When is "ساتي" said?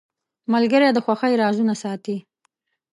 1.83-2.17